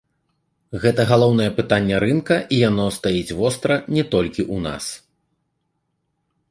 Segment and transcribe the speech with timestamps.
[0.85, 4.85] Гэта галоўнае пытанне рынка, і яно стаіць востра не толькі ў нас.